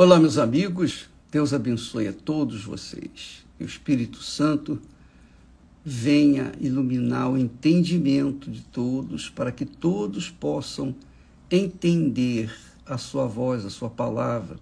[0.00, 3.44] Olá, meus amigos, Deus abençoe a todos vocês.
[3.58, 4.80] E o Espírito Santo
[5.84, 10.94] venha iluminar o entendimento de todos, para que todos possam
[11.50, 12.56] entender
[12.86, 14.60] a sua voz, a sua palavra,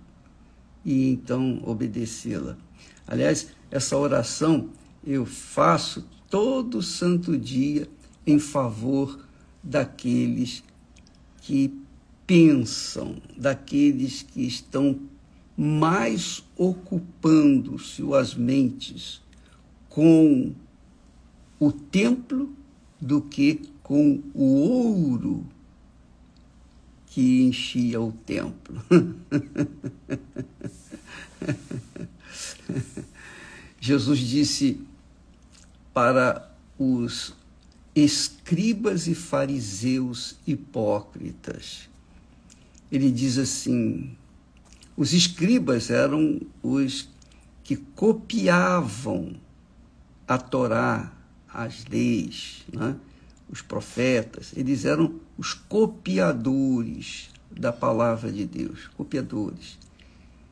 [0.83, 2.57] e então obedecê-la.
[3.07, 4.71] Aliás, essa oração
[5.07, 7.87] eu faço todo santo dia
[8.27, 9.21] em favor
[9.63, 10.65] daqueles
[11.43, 11.79] que
[12.27, 14.99] pensam, daqueles que estão
[15.57, 19.23] mais ocupando-se as mentes
[19.89, 20.53] com
[21.59, 22.55] o templo
[23.01, 25.47] do que com o ouro
[27.07, 28.81] que enchia o templo.
[33.81, 34.81] Jesus disse
[35.95, 37.33] para os
[37.95, 41.89] escribas e fariseus hipócritas.
[42.93, 44.15] Ele diz assim:
[44.97, 47.09] os escribas eram os
[47.63, 49.37] que copiavam
[50.27, 51.13] a Torá,
[51.53, 52.97] as leis, né?
[53.49, 59.79] os profetas, eles eram os copiadores da palavra de Deus, copiadores.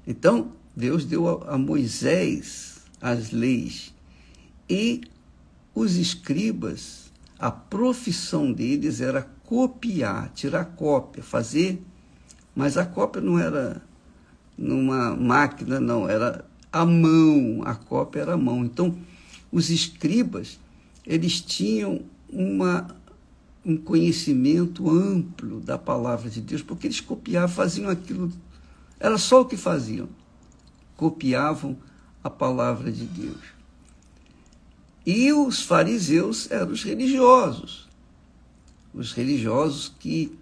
[0.07, 3.93] Então, Deus deu a Moisés as leis
[4.69, 5.03] e
[5.75, 11.83] os escribas, a profissão deles era copiar, tirar cópia, fazer,
[12.55, 13.83] mas a cópia não era
[14.57, 18.65] numa máquina, não, era a mão, a cópia era a mão.
[18.65, 18.97] Então,
[19.51, 20.59] os escribas,
[21.07, 22.89] eles tinham uma,
[23.65, 28.33] um conhecimento amplo da palavra de Deus, porque eles copiavam, faziam aquilo,
[28.99, 30.09] era só o que faziam,
[30.97, 31.77] copiavam
[32.23, 33.55] a palavra de Deus.
[35.07, 37.89] E os fariseus eram os religiosos,
[38.95, 40.37] os religiosos que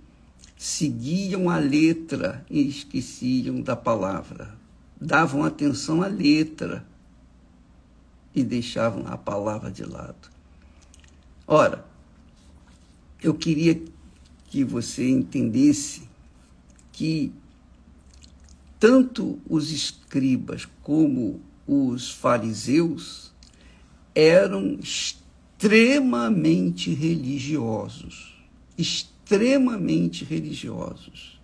[0.62, 4.56] seguiam a letra e esqueciam da palavra.
[5.00, 6.86] Davam atenção à letra
[8.32, 10.30] e deixavam a palavra de lado.
[11.48, 11.84] Ora,
[13.20, 13.82] eu queria
[14.46, 16.08] que você entendesse
[16.92, 17.32] que
[18.78, 23.32] tanto os escribas como os fariseus
[24.14, 28.32] eram extremamente religiosos,
[28.78, 31.40] extremamente extremamente religiosos.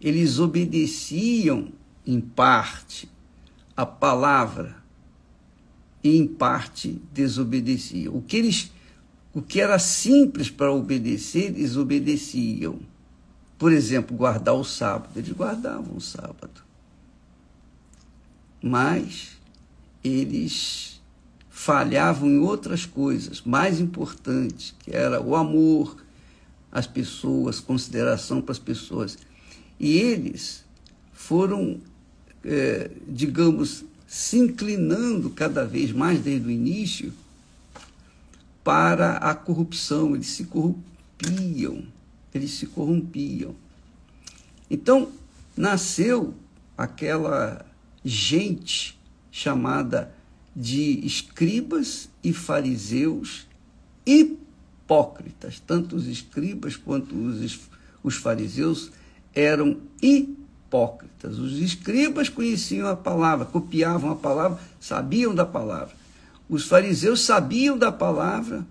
[0.00, 1.68] Eles obedeciam,
[2.06, 3.08] em parte,
[3.76, 4.76] a palavra
[6.04, 8.14] e, em parte, desobedeciam.
[8.14, 8.70] O que, eles,
[9.32, 12.78] o que era simples para obedecer, eles obedeciam.
[13.58, 15.10] Por exemplo, guardar o sábado.
[15.16, 16.62] Eles guardavam o sábado.
[18.62, 19.36] Mas
[20.04, 21.00] eles
[21.48, 25.96] falhavam em outras coisas mais importantes, que era o amor,
[26.70, 29.18] as pessoas, consideração para as pessoas.
[29.78, 30.64] E eles
[31.12, 31.80] foram,
[32.44, 37.12] é, digamos, se inclinando cada vez mais desde o início
[38.64, 41.84] para a corrupção, eles se corrompiam,
[42.34, 43.54] eles se corrompiam.
[44.70, 45.10] Então,
[45.56, 46.34] nasceu
[46.76, 47.64] aquela
[48.04, 48.98] gente
[49.30, 50.14] chamada
[50.54, 53.46] de escribas e fariseus
[54.06, 54.38] e
[54.88, 57.60] hipócritas, tanto os escribas quanto os,
[58.02, 58.90] os fariseus
[59.34, 61.38] eram hipócritas.
[61.38, 65.94] Os escribas conheciam a palavra, copiavam a palavra, sabiam da palavra.
[66.48, 68.66] Os fariseus sabiam da palavra,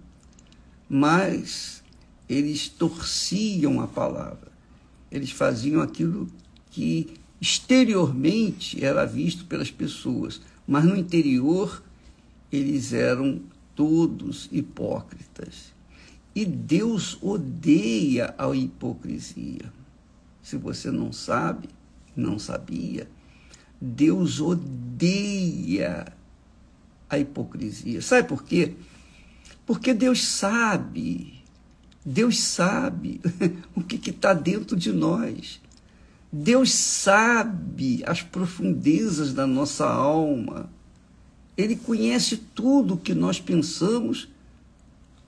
[0.90, 1.84] mas
[2.28, 4.52] eles torciam a palavra.
[5.12, 6.28] Eles faziam aquilo
[6.72, 11.84] que exteriormente era visto pelas pessoas, mas no interior
[12.52, 13.40] eles eram
[13.76, 15.77] todos hipócritas.
[16.38, 19.74] E Deus odeia a hipocrisia.
[20.40, 21.68] Se você não sabe,
[22.16, 23.10] não sabia,
[23.82, 26.06] Deus odeia
[27.10, 28.04] a hipocrisia.
[28.04, 28.76] Sabe por quê?
[29.66, 31.44] Porque Deus sabe,
[32.06, 33.20] Deus sabe
[33.74, 35.60] o que está dentro de nós.
[36.32, 40.70] Deus sabe as profundezas da nossa alma.
[41.58, 44.30] Ele conhece tudo o que nós pensamos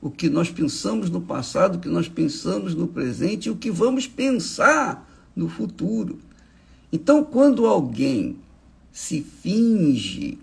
[0.02, 3.70] o que nós pensamos no passado, o que nós pensamos no presente e o que
[3.70, 6.20] vamos pensar no futuro.
[6.92, 8.38] Então, quando alguém
[8.92, 10.38] se finge,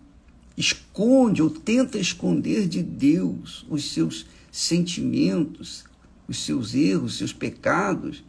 [0.57, 5.85] esconde ou tenta esconder de Deus os seus sentimentos,
[6.29, 8.23] os seus erros, os seus pecados,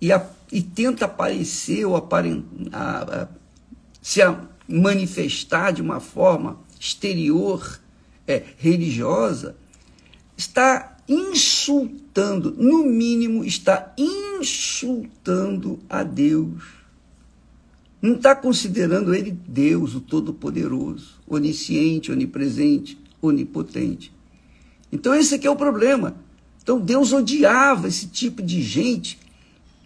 [0.00, 3.30] e, a, e tenta aparecer ou aparentar,
[4.02, 4.20] se
[4.68, 7.80] manifestar de uma forma exterior,
[8.26, 9.56] é, religiosa,
[10.36, 16.62] está insultando, no mínimo, está insultando a Deus.
[18.00, 24.12] Não está considerando ele Deus, o Todo-Poderoso, onisciente, onipresente, onipotente.
[24.92, 26.14] Então esse aqui é o problema.
[26.62, 29.18] Então Deus odiava esse tipo de gente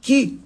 [0.01, 0.39] que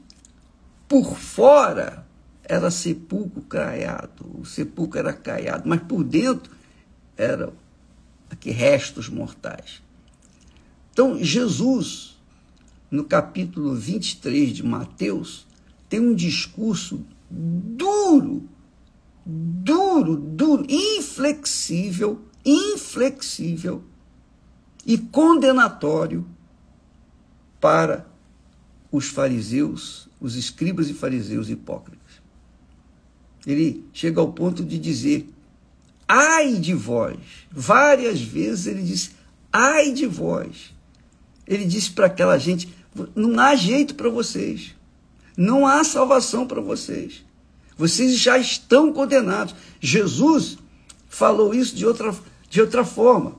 [0.89, 2.07] por fora
[2.45, 6.53] era sepulcro caiado, o sepulcro era caiado, mas por dentro
[7.17, 7.53] eram
[8.29, 9.83] aqui restos mortais.
[10.93, 12.19] Então Jesus,
[12.91, 15.47] no capítulo 23 de Mateus,
[15.89, 18.49] tem um discurso duro,
[19.25, 23.83] duro, duro, inflexível, inflexível
[24.85, 26.27] e condenatório
[27.59, 28.07] para
[28.91, 32.21] os fariseus, os escribas e fariseus hipócritas.
[33.47, 35.29] Ele chega ao ponto de dizer:
[36.07, 37.19] ai de vós.
[37.51, 39.13] Várias vezes ele disse:
[39.51, 40.75] ai de vós.
[41.47, 42.73] Ele disse para aquela gente:
[43.15, 44.75] não há jeito para vocês.
[45.37, 47.25] Não há salvação para vocês.
[47.77, 49.55] Vocês já estão condenados.
[49.81, 50.59] Jesus
[51.09, 52.15] falou isso de outra,
[52.49, 53.37] de outra forma.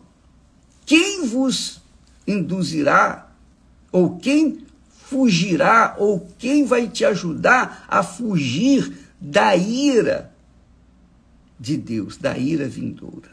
[0.86, 1.82] Quem vos
[2.28, 3.32] induzirá,
[3.92, 10.34] ou quem fugirá, ou quem vai te ajudar a fugir da ira
[11.60, 13.32] de Deus, da ira vindoura?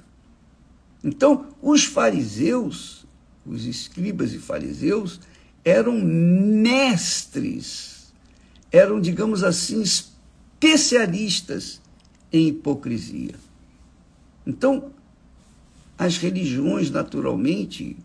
[1.02, 3.00] Então, os fariseus,
[3.45, 5.21] os escribas e fariseus,
[5.65, 8.13] eram mestres,
[8.71, 11.81] eram, digamos assim, especialistas
[12.33, 13.35] em hipocrisia.
[14.47, 14.93] Então,
[15.99, 17.97] as religiões, naturalmente,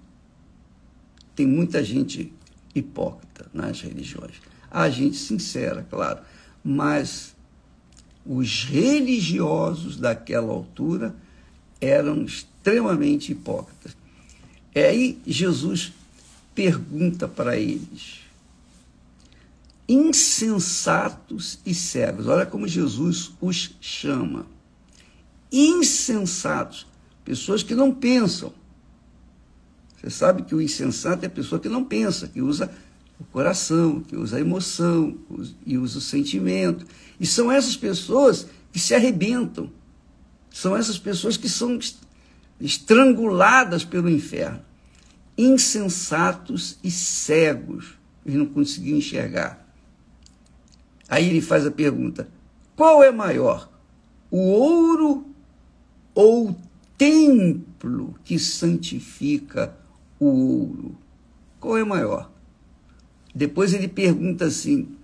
[1.35, 2.33] tem muita gente
[2.73, 4.41] hipócrita nas religiões.
[4.69, 6.21] Há gente sincera, claro,
[6.63, 7.35] mas
[8.25, 11.15] os religiosos daquela altura
[11.79, 13.95] eram extremamente hipócritas.
[14.75, 15.93] E aí Jesus
[16.53, 18.19] pergunta para eles:
[19.87, 22.27] insensatos e cegos.
[22.27, 24.45] Olha como Jesus os chama.
[25.49, 26.85] Insensatos.
[27.23, 28.53] Pessoas que não pensam.
[29.97, 32.71] Você sabe que o insensato é a pessoa que não pensa, que usa
[33.17, 35.17] o coração, que usa a emoção
[35.65, 36.85] e usa o sentimento.
[37.17, 39.71] E são essas pessoas que se arrebentam.
[40.51, 41.79] São essas pessoas que são
[42.59, 44.61] estranguladas pelo inferno.
[45.37, 47.97] Insensatos e cegos.
[48.25, 49.65] Eles não conseguiam enxergar.
[51.07, 52.27] Aí ele faz a pergunta:
[52.75, 53.69] qual é maior,
[54.31, 55.25] o ouro
[56.13, 56.55] ou o
[56.97, 59.77] templo que santifica
[60.19, 60.97] o ouro?
[61.59, 62.31] Qual é maior?
[63.33, 64.95] Depois ele pergunta assim: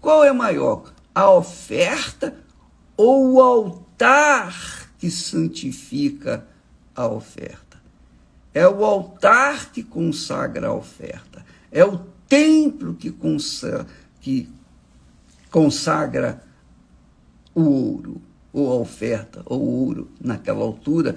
[0.00, 2.36] qual é maior, a oferta
[2.96, 6.46] ou o altar que santifica
[6.98, 7.78] a oferta?
[8.52, 11.98] É o altar que consagra a oferta, é o
[12.28, 13.86] templo que consagra,
[14.20, 14.48] que
[15.50, 16.42] consagra
[17.54, 18.20] o ouro,
[18.52, 20.10] ou a oferta, ou o ouro.
[20.20, 21.16] Naquela altura,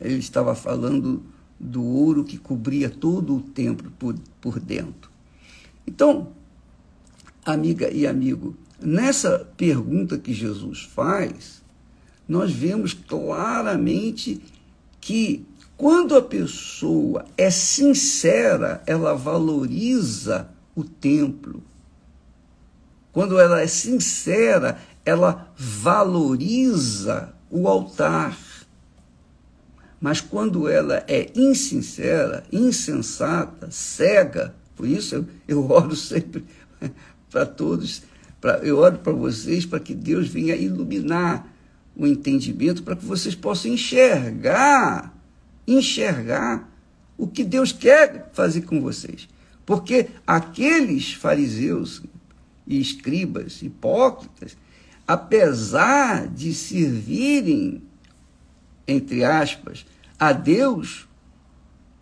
[0.00, 1.22] ele estava falando
[1.60, 5.10] do ouro que cobria todo o templo por, por dentro.
[5.86, 6.32] Então,
[7.44, 11.62] amiga e amigo, nessa pergunta que Jesus faz,
[12.26, 14.40] nós vemos claramente
[15.02, 15.44] que
[15.76, 21.60] quando a pessoa é sincera, ela valoriza o templo.
[23.10, 28.38] Quando ela é sincera, ela valoriza o altar.
[30.00, 36.44] Mas quando ela é insincera, insensata, cega, por isso eu, eu oro sempre
[37.28, 38.04] para todos,
[38.40, 41.51] pra, eu oro para vocês para que Deus venha iluminar
[41.96, 45.14] o entendimento para que vocês possam enxergar,
[45.66, 46.70] enxergar
[47.16, 49.28] o que Deus quer fazer com vocês.
[49.64, 52.02] Porque aqueles fariseus
[52.66, 54.56] e escribas hipócritas,
[55.06, 57.82] apesar de servirem,
[58.86, 59.86] entre aspas,
[60.18, 61.08] a Deus,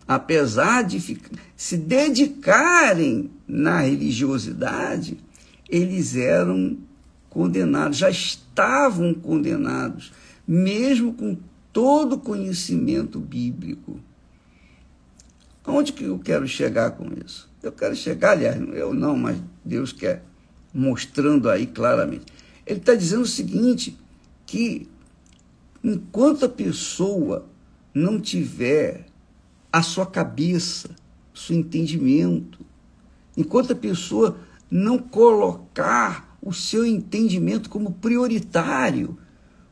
[0.07, 0.99] apesar de
[1.55, 5.17] se dedicarem na religiosidade,
[5.69, 6.77] eles eram
[7.31, 10.11] condenados, já estavam condenados,
[10.45, 11.37] mesmo com
[11.73, 13.99] todo o conhecimento bíblico.
[15.65, 17.49] Onde que eu quero chegar com isso?
[17.63, 20.23] Eu quero chegar, aliás, eu não, mas Deus quer
[20.73, 22.25] mostrando aí claramente.
[22.65, 23.97] Ele está dizendo o seguinte:
[24.45, 24.89] que
[25.83, 27.45] enquanto a pessoa
[27.93, 29.05] não tiver
[29.71, 30.89] a sua cabeça,
[31.33, 32.59] seu entendimento,
[33.37, 34.37] enquanto a pessoa
[34.69, 39.17] não colocar o seu entendimento como prioritário,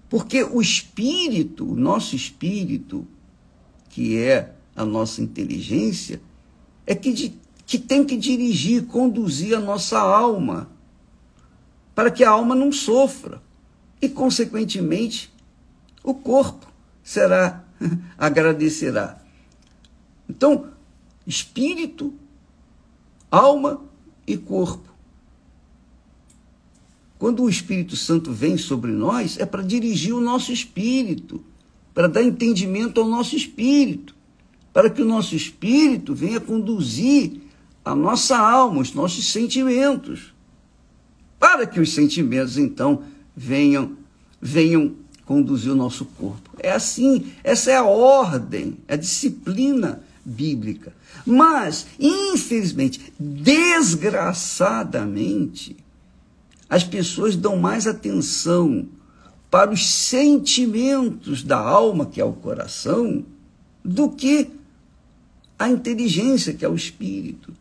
[0.08, 3.08] porque o espírito, o nosso espírito,
[3.90, 6.22] que é a nossa inteligência,
[6.86, 7.36] é que,
[7.66, 10.70] que tem que dirigir, conduzir a nossa alma
[11.94, 13.42] para que a alma não sofra.
[14.02, 15.30] e, consequentemente,
[16.02, 16.66] o corpo
[17.04, 17.66] será,
[18.18, 19.22] agradecerá.
[20.30, 20.72] Então,
[21.28, 22.14] espírito,
[23.30, 23.82] alma
[24.26, 24.89] e corpo.
[27.20, 31.44] Quando o Espírito Santo vem sobre nós, é para dirigir o nosso espírito,
[31.94, 34.16] para dar entendimento ao nosso espírito,
[34.72, 37.42] para que o nosso espírito venha conduzir
[37.84, 40.34] a nossa alma, os nossos sentimentos,
[41.38, 43.04] para que os sentimentos então
[43.36, 43.98] venham
[44.42, 44.96] venham
[45.26, 46.52] conduzir o nosso corpo.
[46.60, 50.94] É assim, essa é a ordem, a disciplina bíblica.
[51.26, 55.76] Mas, infelizmente, desgraçadamente,
[56.70, 58.88] as pessoas dão mais atenção
[59.50, 63.26] para os sentimentos da alma, que é o coração,
[63.84, 64.52] do que
[65.58, 67.52] a inteligência, que é o espírito.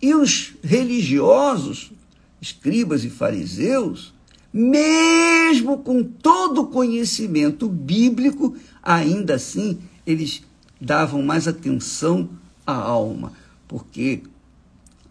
[0.00, 1.92] E os religiosos,
[2.40, 4.14] escribas e fariseus,
[4.52, 10.42] mesmo com todo o conhecimento bíblico, ainda assim eles
[10.80, 12.28] davam mais atenção
[12.66, 13.32] à alma,
[13.66, 14.22] porque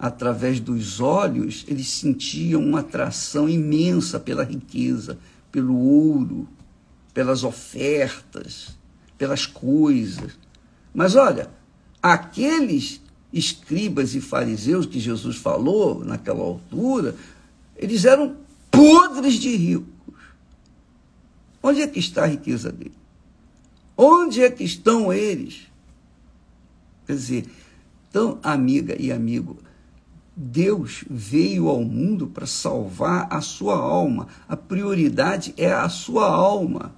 [0.03, 5.17] através dos olhos, eles sentiam uma atração imensa pela riqueza,
[5.49, 6.45] pelo ouro,
[7.13, 8.77] pelas ofertas,
[9.17, 10.33] pelas coisas.
[10.93, 11.49] Mas olha,
[12.01, 12.99] aqueles
[13.31, 17.15] escribas e fariseus que Jesus falou naquela altura,
[17.77, 18.35] eles eram
[18.69, 19.87] podres de ricos.
[21.63, 22.97] Onde é que está a riqueza deles?
[23.95, 25.61] Onde é que estão eles?
[27.07, 27.45] Quer dizer,
[28.09, 29.57] então, amiga e amigo,
[30.35, 34.27] Deus veio ao mundo para salvar a sua alma.
[34.47, 36.93] A prioridade é a sua alma.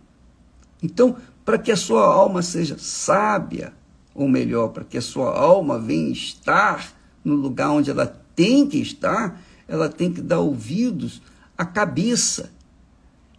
[0.82, 3.74] Então, para que a sua alma seja sábia,
[4.14, 8.78] ou melhor, para que a sua alma venha estar no lugar onde ela tem que
[8.78, 11.22] estar, ela tem que dar ouvidos
[11.58, 12.52] à cabeça.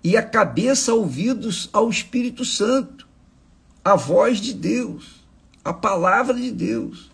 [0.05, 3.09] E a cabeça ouvidos ao Espírito Santo,
[3.83, 5.25] a voz de Deus,
[5.65, 7.11] a palavra de Deus.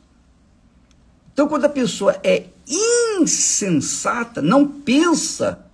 [1.33, 5.65] Então, quando a pessoa é insensata, não pensa,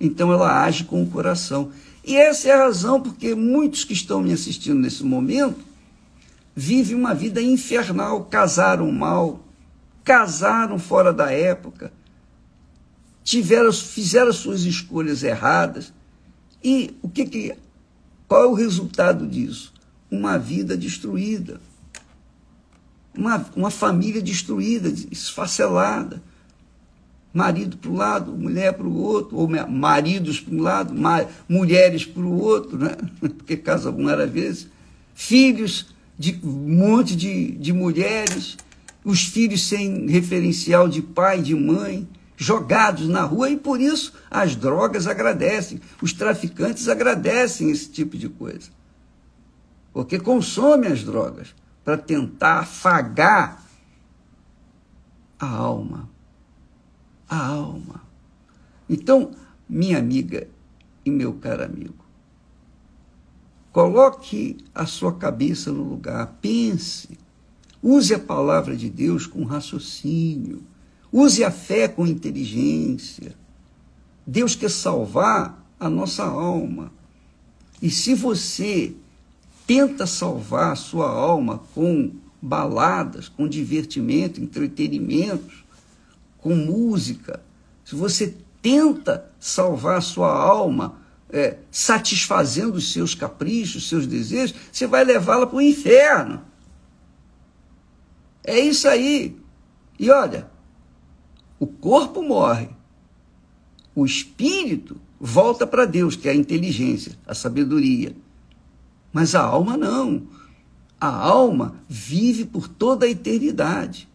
[0.00, 1.70] então ela age com o coração.
[2.04, 5.60] E essa é a razão porque muitos que estão me assistindo nesse momento
[6.54, 9.40] vivem uma vida infernal, casaram mal,
[10.04, 11.92] casaram fora da época,
[13.22, 15.92] tiveram, fizeram suas escolhas erradas.
[16.62, 17.54] E o que, que
[18.26, 19.72] qual é o resultado disso?
[20.10, 21.60] Uma vida destruída
[23.16, 26.22] uma, uma família destruída, esfacelada.
[27.34, 30.94] Marido para um lado, mulher para o outro, ou maridos para um lado,
[31.48, 32.94] mulheres para o outro, né?
[33.20, 34.68] porque casa um era vezes.
[35.14, 35.86] Filhos
[36.18, 38.58] de um monte de, de mulheres,
[39.02, 44.54] os filhos sem referencial de pai, de mãe, jogados na rua, e por isso as
[44.54, 48.68] drogas agradecem, os traficantes agradecem esse tipo de coisa.
[49.90, 51.54] Porque consomem as drogas
[51.84, 53.62] para tentar afagar
[55.38, 56.08] a alma.
[57.28, 58.02] A alma.
[58.88, 59.32] Então,
[59.68, 60.48] minha amiga
[61.04, 62.04] e meu caro amigo,
[63.72, 67.18] coloque a sua cabeça no lugar, pense,
[67.82, 70.62] use a palavra de Deus com raciocínio,
[71.10, 73.34] use a fé com inteligência.
[74.26, 76.92] Deus quer salvar a nossa alma.
[77.80, 78.94] E se você
[79.66, 85.62] tenta salvar a sua alma com baladas, com divertimento, entretenimento,
[86.38, 87.40] com música,
[87.84, 90.96] se você tenta salvar a sua alma
[91.30, 96.42] é, satisfazendo os seus caprichos, seus desejos, você vai levá-la para o inferno.
[98.44, 99.36] É isso aí.
[99.98, 100.50] E olha,
[101.58, 102.68] o corpo morre,
[103.94, 108.14] o espírito volta para Deus, que é a inteligência, a sabedoria.
[109.12, 110.26] Mas a alma não.
[111.00, 114.08] A alma vive por toda a eternidade.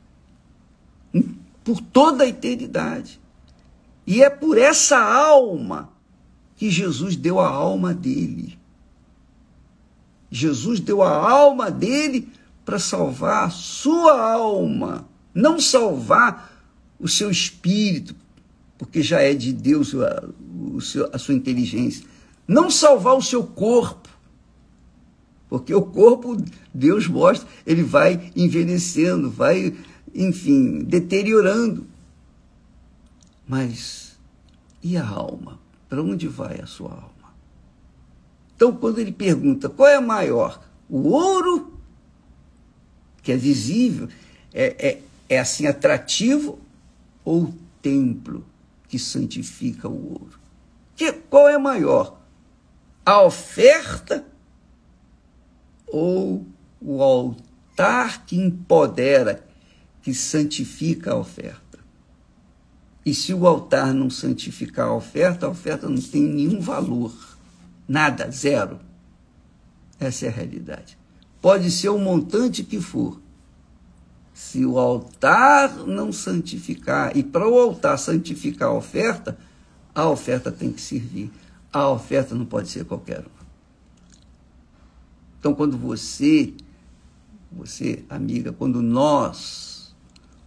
[1.63, 3.19] Por toda a eternidade.
[4.05, 5.89] E é por essa alma
[6.55, 8.57] que Jesus deu a alma dele.
[10.31, 12.29] Jesus deu a alma dele
[12.65, 16.51] para salvar a sua alma, não salvar
[16.99, 18.15] o seu espírito,
[18.77, 20.23] porque já é de Deus a,
[21.13, 22.05] a sua inteligência,
[22.47, 24.09] não salvar o seu corpo,
[25.49, 26.37] porque o corpo,
[26.73, 29.75] Deus mostra, ele vai envelhecendo, vai,
[30.13, 31.85] enfim, deteriorando.
[33.47, 34.17] Mas
[34.83, 35.59] e a alma?
[35.87, 37.33] Para onde vai a sua alma?
[38.55, 41.79] Então, quando ele pergunta qual é maior, o ouro,
[43.21, 44.09] que é visível,
[44.53, 46.59] é, é, é assim atrativo,
[47.23, 48.45] ou o templo
[48.87, 50.39] que santifica o ouro?
[50.95, 52.19] Que, qual é maior,
[53.05, 54.25] A oferta
[55.88, 56.46] ou
[56.82, 59.46] o altar que empodera,
[60.01, 61.79] que santifica a oferta?
[63.06, 67.13] E se o altar não santificar a oferta, a oferta não tem nenhum valor.
[67.88, 68.79] Nada, zero.
[69.98, 70.98] Essa é a realidade.
[71.41, 73.22] Pode ser o montante que for.
[74.34, 79.38] Se o altar não santificar, e para o altar santificar a oferta,
[79.96, 81.32] a oferta tem que servir.
[81.72, 83.37] A oferta não pode ser qualquer uma.
[85.39, 86.53] Então, quando você,
[87.51, 89.96] você, amiga, quando nós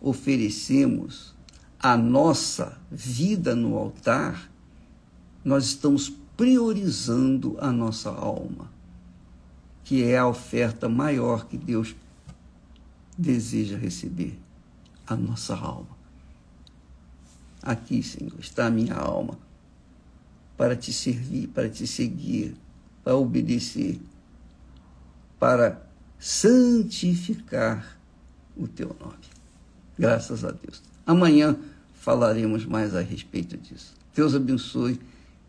[0.01, 1.35] oferecemos
[1.79, 4.51] a nossa vida no altar,
[5.45, 8.71] nós estamos priorizando a nossa alma
[9.91, 11.97] que é a oferta maior que Deus
[13.19, 14.39] deseja receber,
[15.05, 15.99] a nossa alma.
[17.61, 19.37] Aqui, Senhor, está a minha alma
[20.57, 22.55] para te servir, para te seguir,
[23.03, 24.01] para obedecer,
[25.41, 25.83] para
[26.19, 27.99] santificar
[28.55, 29.17] o teu nome.
[29.99, 30.83] Graças a Deus.
[31.07, 31.57] Amanhã
[31.95, 33.95] falaremos mais a respeito disso.
[34.15, 35.01] Deus abençoe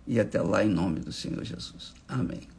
[0.08, 1.94] e até lá em nome do Senhor Jesus.
[2.08, 2.50] Amém.